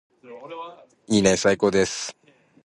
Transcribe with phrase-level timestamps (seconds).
[1.09, 2.17] いいねーー最高です